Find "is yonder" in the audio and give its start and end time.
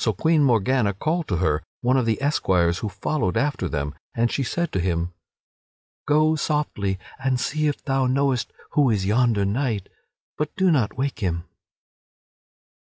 8.90-9.44